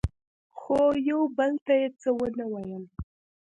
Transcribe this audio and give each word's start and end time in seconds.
خو 0.57 0.79
یو 1.09 1.21
بل 1.37 1.51
ته 1.65 1.73
یې 1.81 1.87
څه 2.01 2.09
ونه 2.19 2.45
ویل. 2.53 2.83